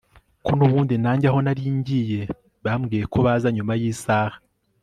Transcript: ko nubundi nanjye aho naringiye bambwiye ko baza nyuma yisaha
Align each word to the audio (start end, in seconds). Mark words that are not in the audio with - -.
ko 0.45 0.51
nubundi 0.57 0.95
nanjye 1.03 1.25
aho 1.31 1.39
naringiye 1.45 2.21
bambwiye 2.63 3.03
ko 3.11 3.17
baza 3.25 3.47
nyuma 3.55 3.73
yisaha 3.81 4.37